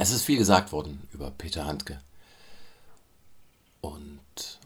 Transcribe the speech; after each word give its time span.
Es 0.00 0.12
ist 0.12 0.22
viel 0.22 0.38
gesagt 0.38 0.70
worden 0.70 1.06
über 1.12 1.32
Peter 1.32 1.66
Handke 1.66 2.00
und, 3.80 4.20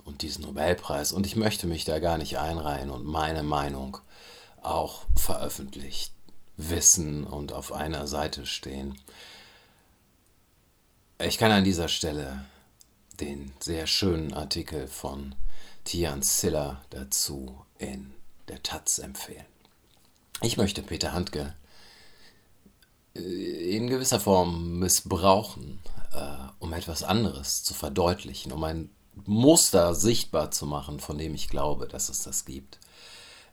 und 0.04 0.20
diesen 0.20 0.44
Nobelpreis. 0.44 1.12
Und 1.12 1.26
ich 1.26 1.36
möchte 1.36 1.66
mich 1.66 1.86
da 1.86 2.00
gar 2.00 2.18
nicht 2.18 2.38
einreihen 2.38 2.90
und 2.90 3.06
meine 3.06 3.42
Meinung 3.42 3.96
auch 4.60 5.06
veröffentlicht 5.16 6.12
wissen 6.58 7.24
und 7.24 7.54
auf 7.54 7.72
einer 7.72 8.06
Seite 8.06 8.44
stehen. 8.44 8.98
Ich 11.18 11.38
kann 11.38 11.50
an 11.50 11.64
dieser 11.64 11.88
Stelle 11.88 12.44
den 13.18 13.52
sehr 13.58 13.86
schönen 13.86 14.34
Artikel 14.34 14.86
von 14.86 15.34
Tian 15.84 16.20
Siller 16.20 16.84
dazu 16.90 17.64
in 17.78 18.12
der 18.48 18.62
Taz 18.62 18.98
empfehlen. 18.98 19.46
Ich 20.42 20.58
möchte 20.58 20.82
Peter 20.82 21.12
Handke 21.12 21.54
in 23.14 23.88
gewisser 23.88 24.20
Form 24.20 24.78
missbrauchen, 24.78 25.80
äh, 26.12 26.36
um 26.58 26.72
etwas 26.72 27.02
anderes 27.02 27.62
zu 27.62 27.74
verdeutlichen, 27.74 28.52
um 28.52 28.64
ein 28.64 28.90
Muster 29.26 29.94
sichtbar 29.94 30.50
zu 30.50 30.66
machen, 30.66 30.98
von 31.00 31.18
dem 31.18 31.34
ich 31.34 31.48
glaube, 31.48 31.86
dass 31.86 32.08
es 32.08 32.22
das 32.22 32.44
gibt. 32.44 32.78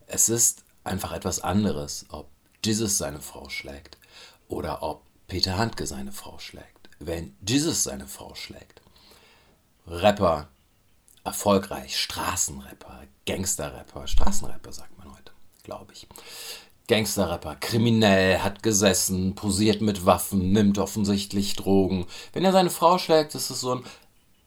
Es 0.06 0.28
ist 0.28 0.64
einfach 0.84 1.12
etwas 1.12 1.40
anderes, 1.40 2.06
ob 2.08 2.28
Jesus 2.64 2.98
seine 2.98 3.20
Frau 3.20 3.48
schlägt 3.48 3.98
oder 4.48 4.82
ob 4.82 5.02
Peter 5.26 5.58
Handke 5.58 5.86
seine 5.86 6.12
Frau 6.12 6.38
schlägt. 6.38 6.88
Wenn 6.98 7.36
Jesus 7.46 7.82
seine 7.82 8.06
Frau 8.06 8.34
schlägt, 8.34 8.80
Rapper, 9.86 10.48
erfolgreich, 11.24 11.98
Straßenrapper, 11.98 13.04
Gangsterrapper, 13.26 14.06
Straßenrapper 14.06 14.72
sagt 14.72 14.98
man 14.98 15.12
heute, 15.12 15.32
glaube 15.62 15.92
ich. 15.92 16.06
Gangsterrapper, 16.90 17.54
kriminell, 17.54 18.40
hat 18.40 18.64
gesessen, 18.64 19.36
posiert 19.36 19.80
mit 19.80 20.04
Waffen, 20.06 20.50
nimmt 20.50 20.76
offensichtlich 20.78 21.54
Drogen. 21.54 22.04
Wenn 22.32 22.44
er 22.44 22.50
seine 22.50 22.70
Frau 22.70 22.98
schlägt, 22.98 23.36
ist 23.36 23.48
es 23.48 23.60
so 23.60 23.76
ein, 23.76 23.84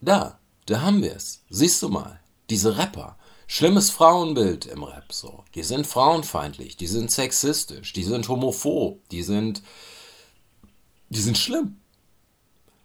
da, 0.02 0.38
da 0.66 0.82
haben 0.82 1.02
wir 1.02 1.16
es. 1.16 1.42
Siehst 1.48 1.82
du 1.82 1.88
mal, 1.88 2.20
diese 2.50 2.76
Rapper, 2.76 3.16
schlimmes 3.46 3.90
Frauenbild 3.90 4.66
im 4.66 4.82
Rap 4.82 5.10
so. 5.10 5.42
Die 5.54 5.62
sind 5.62 5.86
frauenfeindlich, 5.86 6.76
die 6.76 6.86
sind 6.86 7.10
sexistisch, 7.10 7.94
die 7.94 8.04
sind 8.04 8.28
homophob, 8.28 9.08
die 9.08 9.22
sind 9.22 9.62
die 11.08 11.20
sind 11.20 11.38
schlimm. 11.38 11.80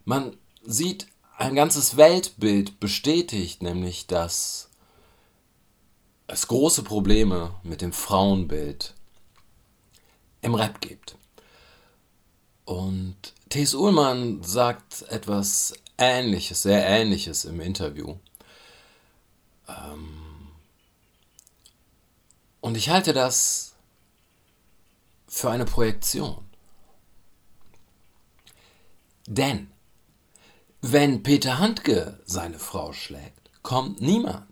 Man 0.05 0.37
sieht 0.63 1.07
ein 1.37 1.55
ganzes 1.55 1.97
Weltbild 1.97 2.79
bestätigt, 2.79 3.61
nämlich 3.61 4.07
dass 4.07 4.69
es 6.27 6.47
große 6.47 6.83
Probleme 6.83 7.55
mit 7.63 7.81
dem 7.81 7.91
Frauenbild 7.91 8.93
im 10.41 10.55
Rap 10.55 10.81
gibt. 10.81 11.17
Und 12.65 13.15
T.S. 13.49 13.73
Ullmann 13.73 14.43
sagt 14.43 15.03
etwas 15.09 15.73
Ähnliches, 15.97 16.61
sehr 16.61 16.85
Ähnliches 16.85 17.45
im 17.45 17.59
Interview. 17.59 18.15
Ähm, 19.67 20.49
und 22.61 22.77
ich 22.77 22.89
halte 22.89 23.13
das 23.13 23.73
für 25.27 25.49
eine 25.49 25.65
Projektion. 25.65 26.45
Denn 29.25 29.71
wenn 30.81 31.23
Peter 31.23 31.59
Handke 31.59 32.19
seine 32.25 32.59
Frau 32.59 32.93
schlägt, 32.93 33.49
kommt 33.63 34.01
niemand 34.01 34.47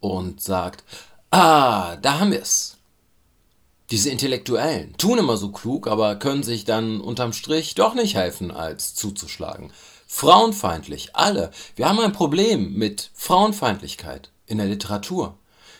und 0.00 0.40
sagt, 0.40 0.84
ah, 1.30 1.96
da 1.96 2.20
haben 2.20 2.32
wir 2.32 2.42
es. 2.42 2.77
Diese 3.90 4.10
Intellektuellen 4.10 4.94
tun 4.98 5.18
immer 5.18 5.38
so 5.38 5.50
klug, 5.50 5.86
aber 5.86 6.16
können 6.16 6.42
sich 6.42 6.66
dann 6.66 7.00
unterm 7.00 7.32
Strich 7.32 7.74
doch 7.74 7.94
nicht 7.94 8.14
helfen, 8.14 8.50
als 8.50 8.94
zuzuschlagen. 8.94 9.72
Frauenfeindlich, 10.06 11.16
alle. 11.16 11.50
Wir 11.74 11.88
haben 11.88 11.98
ein 12.00 12.12
Problem 12.12 12.74
mit 12.74 13.10
Frauenfeindlichkeit 13.14 14.30
in 14.46 14.58
der 14.58 14.66
Literatur. 14.66 15.38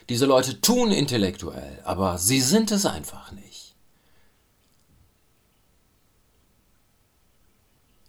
Diese 0.09 0.25
Leute 0.25 0.60
tun 0.62 0.91
intellektuell, 0.91 1.81
aber 1.84 2.16
sie 2.16 2.41
sind 2.41 2.71
es 2.71 2.87
einfach 2.87 3.31
nicht. 3.33 3.75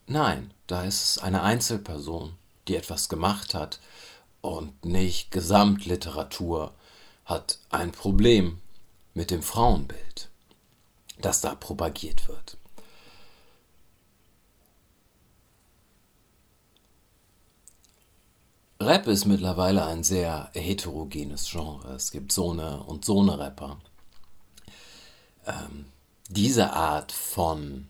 Nein, 0.08 0.54
da 0.68 0.86
ist 0.86 1.04
es 1.04 1.18
eine 1.18 1.44
Einzelperson, 1.44 2.36
die 2.70 2.78
etwas 2.78 3.10
gemacht 3.10 3.54
hat 3.54 3.80
und 4.42 4.86
nicht 4.86 5.30
Gesamtliteratur 5.32 6.74
hat 7.26 7.60
ein 7.70 7.92
Problem 7.92 8.60
mit 9.14 9.32
dem 9.32 9.42
Frauenbild, 9.42 10.30
das 11.20 11.42
da 11.42 11.56
propagiert 11.56 12.28
wird. 12.28 12.58
Rap 18.82 19.08
ist 19.08 19.26
mittlerweile 19.26 19.86
ein 19.86 20.04
sehr 20.04 20.52
heterogenes 20.54 21.50
Genre. 21.52 21.94
Es 21.96 22.12
gibt 22.12 22.32
so 22.32 22.48
und 22.48 23.04
so 23.04 23.20
Rapper. 23.20 23.78
Ähm, 25.46 25.86
diese 26.30 26.72
Art 26.72 27.12
von 27.12 27.88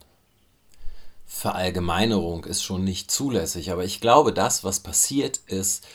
Verallgemeinerung 1.27 2.45
ist 2.45 2.63
schon 2.63 2.83
nicht 2.83 3.11
zulässig, 3.11 3.71
aber 3.71 3.83
ich 3.83 4.01
glaube, 4.01 4.33
das, 4.33 4.63
was 4.63 4.79
passiert, 4.79 5.37
ist, 5.45 5.85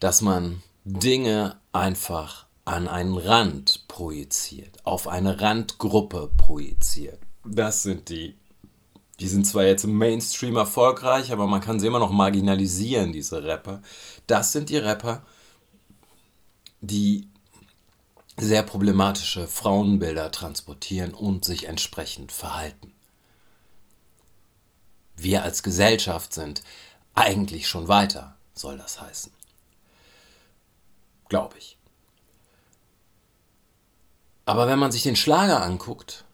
dass 0.00 0.22
man 0.22 0.62
Dinge 0.84 1.60
einfach 1.72 2.41
an 2.64 2.88
einen 2.88 3.16
Rand 3.16 3.86
projiziert, 3.88 4.78
auf 4.84 5.08
eine 5.08 5.40
Randgruppe 5.40 6.30
projiziert. 6.36 7.18
Das 7.44 7.82
sind 7.82 8.08
die 8.08 8.36
die 9.22 9.28
sind 9.28 9.46
zwar 9.46 9.62
jetzt 9.62 9.84
im 9.84 9.96
Mainstream 9.96 10.56
erfolgreich, 10.56 11.30
aber 11.30 11.46
man 11.46 11.60
kann 11.60 11.78
sie 11.78 11.86
immer 11.86 12.00
noch 12.00 12.10
marginalisieren, 12.10 13.12
diese 13.12 13.44
Rapper. 13.44 13.80
Das 14.26 14.50
sind 14.50 14.68
die 14.68 14.78
Rapper, 14.78 15.24
die 16.80 17.28
sehr 18.36 18.64
problematische 18.64 19.46
Frauenbilder 19.46 20.32
transportieren 20.32 21.14
und 21.14 21.44
sich 21.44 21.68
entsprechend 21.68 22.32
verhalten. 22.32 22.92
Wir 25.16 25.44
als 25.44 25.62
Gesellschaft 25.62 26.32
sind 26.32 26.64
eigentlich 27.14 27.68
schon 27.68 27.86
weiter, 27.86 28.36
soll 28.54 28.76
das 28.76 29.00
heißen. 29.00 29.32
Glaube 31.28 31.58
ich. 31.58 31.78
Aber 34.44 34.66
wenn 34.66 34.78
man 34.78 34.92
sich 34.92 35.02
den 35.02 35.16
Schlager 35.16 35.62
anguckt, 35.62 36.24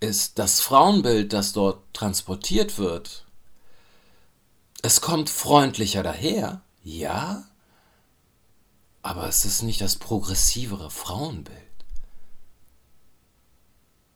ist 0.00 0.38
das 0.38 0.60
Frauenbild, 0.60 1.32
das 1.32 1.52
dort 1.52 1.82
transportiert 1.92 2.78
wird. 2.78 3.24
Es 4.82 5.00
kommt 5.00 5.28
freundlicher 5.28 6.02
daher, 6.02 6.62
ja, 6.84 7.44
aber 9.02 9.26
es 9.28 9.44
ist 9.44 9.62
nicht 9.62 9.80
das 9.80 9.96
progressivere 9.96 10.90
Frauenbild. 10.90 11.58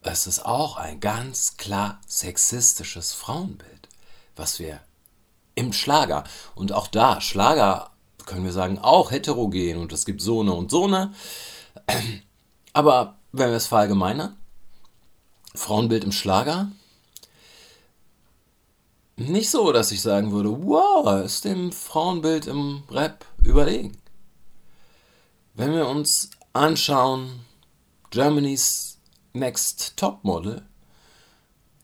Es 0.03 0.27
ist 0.27 0.45
auch 0.45 0.77
ein 0.77 1.01
ganz 1.01 1.57
klar 1.57 2.01
sexistisches 2.07 3.13
Frauenbild, 3.13 3.89
was 4.35 4.59
wir 4.59 4.81
im 5.55 5.73
Schlager 5.73 6.25
und 6.55 6.73
auch 6.73 6.87
da, 6.87 7.21
Schlager 7.21 7.91
können 8.27 8.45
wir 8.45 8.53
sagen, 8.53 8.79
auch 8.79 9.11
heterogen 9.11 9.79
und 9.79 9.93
es 9.93 10.05
gibt 10.05 10.21
so 10.21 10.41
eine 10.41 10.53
und 10.53 10.71
so 10.71 10.87
eine. 10.87 11.13
Aber 12.73 13.19
wenn 13.33 13.51
wir 13.51 13.57
es 13.57 13.67
verallgemeinern, 13.67 14.37
Frauenbild 15.55 16.05
im 16.05 16.13
Schlager? 16.13 16.71
Nicht 19.17 19.51
so, 19.51 19.73
dass 19.73 19.93
ich 19.93 20.01
sagen 20.01 20.33
würde, 20.33 20.51
wow, 20.65 21.23
ist 21.23 21.45
dem 21.45 21.71
Frauenbild 21.71 22.47
im 22.47 22.83
Rap 22.91 23.27
überlegen. 23.45 23.97
Wenn 25.55 25.73
wir 25.73 25.87
uns 25.87 26.31
anschauen, 26.55 27.45
Germany's 28.11 28.99
Next 29.35 29.97
Top 29.97 30.25
Model, 30.25 30.63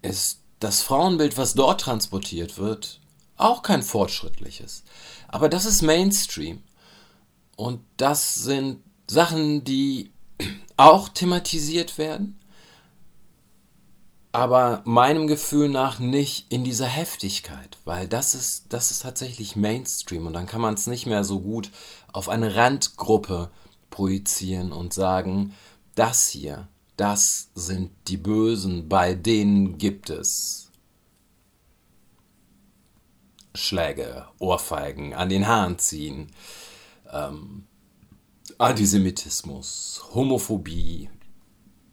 ist 0.00 0.40
das 0.60 0.82
Frauenbild, 0.82 1.36
was 1.36 1.54
dort 1.54 1.82
transportiert 1.82 2.58
wird, 2.58 3.00
auch 3.36 3.62
kein 3.62 3.82
fortschrittliches. 3.82 4.82
Aber 5.28 5.48
das 5.48 5.64
ist 5.64 5.82
Mainstream. 5.82 6.62
Und 7.56 7.84
das 7.96 8.34
sind 8.34 8.82
Sachen, 9.06 9.64
die 9.64 10.12
auch 10.76 11.08
thematisiert 11.08 11.98
werden 11.98 12.38
aber 14.32 14.82
meinem 14.84 15.26
Gefühl 15.26 15.68
nach 15.68 15.98
nicht 15.98 16.46
in 16.52 16.62
dieser 16.62 16.86
Heftigkeit, 16.86 17.78
weil 17.84 18.06
das 18.06 18.34
ist, 18.34 18.66
das 18.68 18.90
ist 18.90 19.02
tatsächlich 19.02 19.56
Mainstream 19.56 20.26
und 20.26 20.32
dann 20.32 20.46
kann 20.46 20.60
man 20.60 20.74
es 20.74 20.86
nicht 20.86 21.06
mehr 21.06 21.24
so 21.24 21.40
gut 21.40 21.70
auf 22.12 22.28
eine 22.28 22.54
Randgruppe 22.54 23.50
projizieren 23.90 24.72
und 24.72 24.92
sagen, 24.92 25.54
das 25.94 26.28
hier, 26.28 26.68
das 26.96 27.50
sind 27.54 27.90
die 28.06 28.16
Bösen, 28.16 28.88
bei 28.88 29.14
denen 29.14 29.78
gibt 29.78 30.10
es 30.10 30.70
Schläge, 33.54 34.26
Ohrfeigen, 34.38 35.14
an 35.14 35.30
den 35.30 35.48
Haaren 35.48 35.78
ziehen, 35.78 36.30
ähm, 37.10 37.66
Antisemitismus, 38.58 40.02
Homophobie, 40.14 41.08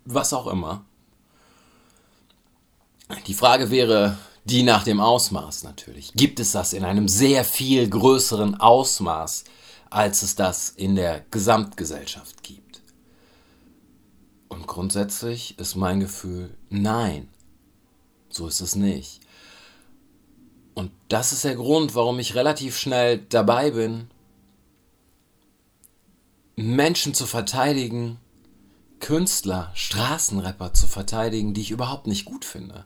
was 0.03 0.33
auch 0.33 0.47
immer. 0.47 0.83
Die 3.27 3.35
Frage 3.35 3.69
wäre, 3.69 4.17
die 4.45 4.63
nach 4.63 4.83
dem 4.83 5.00
Ausmaß 5.00 5.63
natürlich. 5.63 6.12
Gibt 6.13 6.39
es 6.39 6.53
das 6.53 6.73
in 6.73 6.83
einem 6.83 7.07
sehr 7.07 7.45
viel 7.45 7.88
größeren 7.88 8.56
Ausmaß, 8.59 9.44
als 9.91 10.23
es 10.23 10.35
das 10.35 10.71
in 10.71 10.95
der 10.95 11.23
Gesamtgesellschaft 11.29 12.41
gibt? 12.41 12.81
Und 14.50 14.65
grundsätzlich 14.65 15.59
ist 15.59 15.75
mein 15.75 16.00
Gefühl, 16.00 16.57
nein, 16.69 17.29
so 18.29 18.47
ist 18.47 18.62
es 18.62 18.75
nicht. 18.75 19.19
Und 20.73 20.91
das 21.09 21.31
ist 21.31 21.44
der 21.44 21.56
Grund, 21.56 21.94
warum 21.94 22.17
ich 22.17 22.33
relativ 22.33 22.75
schnell 22.75 23.19
dabei 23.29 23.69
bin, 23.69 24.09
Menschen 26.56 27.13
zu 27.13 27.25
verteidigen, 27.25 28.18
Künstler, 29.00 29.72
Straßenrapper 29.75 30.74
zu 30.74 30.88
verteidigen, 30.88 31.54
die 31.54 31.62
ich 31.62 31.72
überhaupt 31.72 32.07
nicht 32.07 32.25
gut 32.25 32.46
finde. 32.46 32.86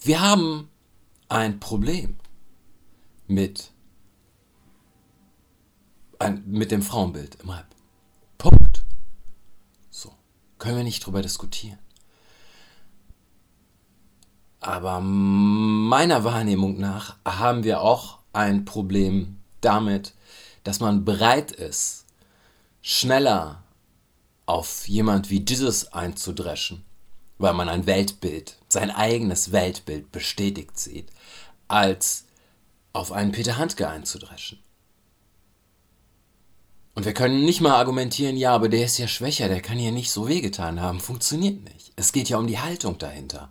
Wir 0.00 0.20
haben 0.20 0.68
ein 1.28 1.60
Problem 1.60 2.16
mit, 3.26 3.70
ein, 6.18 6.42
mit 6.46 6.70
dem 6.70 6.82
Frauenbild 6.82 7.38
im 7.42 7.50
Rap. 7.50 7.66
Punkt. 8.38 8.84
So. 9.90 10.12
Können 10.58 10.76
wir 10.76 10.84
nicht 10.84 11.04
drüber 11.04 11.22
diskutieren. 11.22 11.78
Aber 14.60 15.00
meiner 15.00 16.22
Wahrnehmung 16.22 16.78
nach 16.78 17.16
haben 17.26 17.64
wir 17.64 17.80
auch 17.80 18.18
ein 18.32 18.64
Problem 18.64 19.38
damit, 19.60 20.14
dass 20.62 20.78
man 20.78 21.04
bereit 21.04 21.50
ist, 21.50 22.01
schneller 22.82 23.62
auf 24.44 24.86
jemand 24.88 25.30
wie 25.30 25.44
Jesus 25.48 25.92
einzudreschen, 25.92 26.84
weil 27.38 27.54
man 27.54 27.68
ein 27.68 27.86
Weltbild, 27.86 28.58
sein 28.68 28.90
eigenes 28.90 29.52
Weltbild 29.52 30.12
bestätigt 30.12 30.78
sieht, 30.78 31.08
als 31.68 32.26
auf 32.92 33.12
einen 33.12 33.32
Peter 33.32 33.56
Handke 33.56 33.88
einzudreschen. 33.88 34.58
Und 36.94 37.06
wir 37.06 37.14
können 37.14 37.44
nicht 37.44 37.62
mal 37.62 37.74
argumentieren, 37.74 38.36
ja, 38.36 38.54
aber 38.54 38.68
der 38.68 38.84
ist 38.84 38.98
ja 38.98 39.08
schwächer, 39.08 39.48
der 39.48 39.62
kann 39.62 39.78
ja 39.78 39.90
nicht 39.90 40.10
so 40.10 40.28
wehgetan 40.28 40.80
haben. 40.80 41.00
Funktioniert 41.00 41.64
nicht. 41.64 41.92
Es 41.96 42.12
geht 42.12 42.28
ja 42.28 42.36
um 42.36 42.46
die 42.46 42.58
Haltung 42.58 42.98
dahinter. 42.98 43.50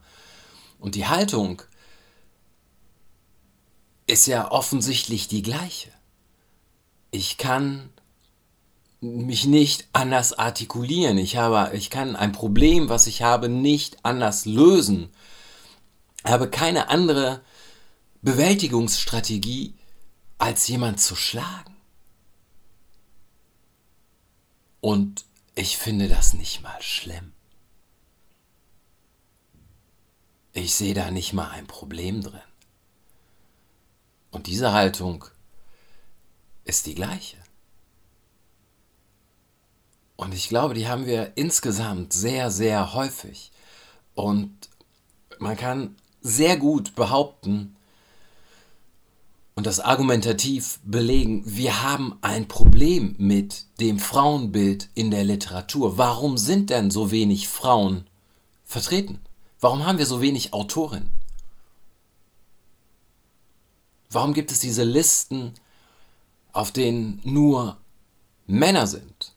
Und 0.80 0.94
die 0.94 1.08
Haltung 1.08 1.64
ist 4.06 4.28
ja 4.28 4.52
offensichtlich 4.52 5.28
die 5.28 5.42
gleiche. 5.42 5.92
Ich 7.10 7.38
kann 7.38 7.90
mich 9.02 9.46
nicht 9.46 9.88
anders 9.94 10.34
artikulieren. 10.34 11.18
Ich 11.18 11.36
habe, 11.36 11.76
ich 11.76 11.90
kann 11.90 12.16
ein 12.16 12.32
Problem, 12.32 12.88
was 12.88 13.08
ich 13.08 13.24
habe, 13.24 13.50
nicht 13.50 14.06
anders 14.06 14.46
lösen. 14.46 15.10
Ich 16.24 16.32
habe 16.32 16.50
keine 16.50 16.90
andere 16.90 17.42
Bewältigungsstrategie, 18.22 19.74
als 20.38 20.68
jemand 20.68 21.00
zu 21.00 21.16
schlagen. 21.16 21.76
Und 24.80 25.26
ich 25.56 25.78
finde 25.78 26.08
das 26.08 26.34
nicht 26.34 26.62
mal 26.62 26.82
schlimm. 26.82 27.34
Ich 30.54 30.76
sehe 30.76 30.94
da 30.94 31.12
nicht 31.12 31.34
mal 31.34 31.50
ein 31.50 31.68
Problem 31.68 32.22
drin. 32.22 32.42
Und 34.32 34.48
diese 34.48 34.74
Haltung 34.74 35.26
ist 36.66 36.86
die 36.88 36.96
gleiche. 36.96 37.41
Und 40.22 40.36
ich 40.36 40.50
glaube, 40.50 40.76
die 40.76 40.88
haben 40.88 41.08
wir 41.08 41.32
insgesamt 41.34 42.14
sehr, 42.14 42.52
sehr 42.52 42.94
häufig. 42.94 43.52
Und 44.14 44.52
man 45.40 45.58
kann 45.58 45.96
sehr 46.22 46.58
gut 46.58 46.94
behaupten 46.94 47.76
und 49.56 49.66
das 49.66 49.80
argumentativ 49.80 50.80
belegen, 50.84 51.42
wir 51.48 51.82
haben 51.82 52.20
ein 52.22 52.48
Problem 52.48 53.16
mit 53.18 53.66
dem 53.80 53.98
Frauenbild 53.98 54.90
in 54.94 55.10
der 55.10 55.24
Literatur. 55.24 55.98
Warum 55.98 56.38
sind 56.38 56.70
denn 56.70 56.92
so 56.92 57.10
wenig 57.10 57.48
Frauen 57.48 58.06
vertreten? 58.64 59.20
Warum 59.60 59.88
haben 59.88 59.98
wir 59.98 60.06
so 60.06 60.22
wenig 60.22 60.54
Autorinnen? 60.54 61.10
Warum 64.12 64.36
gibt 64.36 64.52
es 64.52 64.60
diese 64.60 64.84
Listen, 64.84 65.56
auf 66.54 66.72
denen 66.72 67.22
nur 67.24 67.78
Männer 68.46 68.86
sind? 68.86 69.34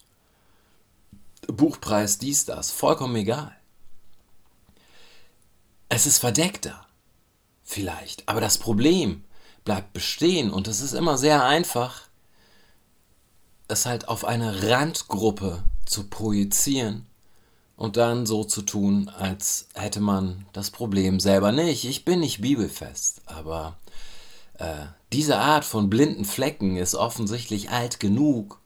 Buchpreis, 1.46 2.18
dies, 2.18 2.44
das, 2.44 2.70
vollkommen 2.70 3.16
egal. 3.16 3.54
Es 5.88 6.06
ist 6.06 6.18
verdeckter, 6.18 6.86
vielleicht, 7.62 8.28
aber 8.28 8.40
das 8.40 8.58
Problem 8.58 9.24
bleibt 9.64 9.92
bestehen 9.92 10.50
und 10.50 10.68
es 10.68 10.80
ist 10.80 10.92
immer 10.92 11.16
sehr 11.18 11.44
einfach, 11.44 12.02
es 13.68 13.86
halt 13.86 14.08
auf 14.08 14.24
eine 14.24 14.70
Randgruppe 14.70 15.62
zu 15.86 16.04
projizieren 16.04 17.06
und 17.76 17.96
dann 17.96 18.26
so 18.26 18.44
zu 18.44 18.62
tun, 18.62 19.08
als 19.08 19.68
hätte 19.74 20.00
man 20.00 20.46
das 20.52 20.70
Problem 20.70 21.18
selber 21.18 21.52
nicht. 21.52 21.84
Ich 21.84 22.04
bin 22.04 22.20
nicht 22.20 22.40
bibelfest, 22.40 23.22
aber 23.26 23.78
äh, 24.58 24.86
diese 25.12 25.38
Art 25.38 25.64
von 25.64 25.90
blinden 25.90 26.24
Flecken 26.24 26.76
ist 26.76 26.94
offensichtlich 26.94 27.70
alt 27.70 28.00
genug, 28.00 28.60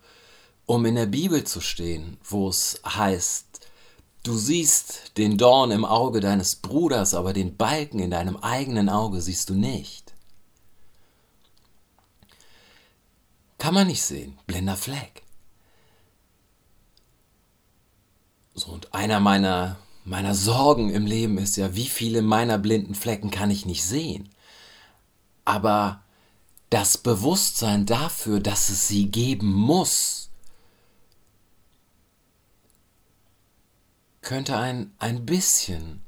um 0.69 0.85
in 0.85 0.97
der 0.97 1.07
Bibel 1.07 1.45
zu 1.45 1.63
stehen, 1.63 2.19
wo 2.23 2.51
es 2.51 2.79
heißt, 2.85 3.47
du 4.23 4.37
siehst 4.37 5.17
den 5.17 5.39
Dorn 5.39 5.71
im 5.71 5.87
Auge 5.87 6.21
deines 6.21 6.57
Bruders, 6.57 7.15
aber 7.15 7.33
den 7.33 7.57
Balken 7.57 8.01
in 8.01 8.11
deinem 8.11 8.37
eigenen 8.37 8.91
Auge 8.91 9.23
siehst 9.23 9.49
du 9.49 9.55
nicht. 9.55 10.13
Kann 13.57 13.73
man 13.73 13.87
nicht 13.87 14.03
sehen, 14.03 14.39
blinder 14.47 14.77
Fleck. 14.77 15.23
So, 18.55 18.71
und 18.71 18.93
einer 18.93 19.21
meiner, 19.21 19.79
meiner 20.05 20.35
Sorgen 20.35 20.91
im 20.91 21.07
Leben 21.07 21.39
ist 21.39 21.57
ja, 21.57 21.75
wie 21.75 21.89
viele 21.89 22.21
meiner 22.21 22.59
blinden 22.59 22.95
Flecken 22.95 23.31
kann 23.31 23.51
ich 23.51 23.65
nicht 23.65 23.85
sehen. 23.85 24.29
Aber 25.47 26.03
das 26.69 26.99
Bewusstsein 26.99 27.87
dafür, 27.87 28.41
dass 28.41 28.69
es 28.69 28.87
sie 28.87 29.11
geben 29.11 29.51
muss, 29.51 30.28
könnte 34.29 34.59
ein, 34.59 34.93
ein 34.99 35.25
bisschen 35.25 36.03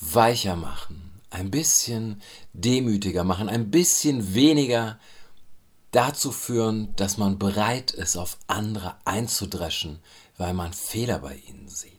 weicher 0.00 0.56
machen, 0.56 1.20
ein 1.28 1.50
bisschen 1.50 2.22
demütiger 2.54 3.22
machen, 3.22 3.50
ein 3.50 3.70
bisschen 3.70 4.32
weniger 4.32 4.98
dazu 5.90 6.32
führen, 6.32 6.96
dass 6.96 7.18
man 7.18 7.38
bereit 7.38 7.90
ist, 7.90 8.16
auf 8.16 8.38
andere 8.46 8.96
einzudreschen, 9.04 9.98
weil 10.38 10.54
man 10.54 10.72
Fehler 10.72 11.18
bei 11.18 11.36
ihnen 11.36 11.68
sieht. 11.68 11.95